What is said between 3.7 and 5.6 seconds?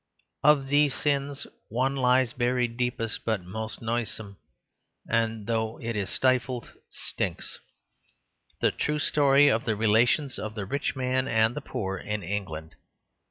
noisome, and